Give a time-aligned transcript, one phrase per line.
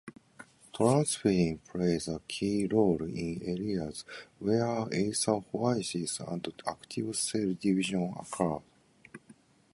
[0.73, 4.03] Transferrin plays a key role in areas
[4.39, 8.57] where erythropoiesis and active cell division occur.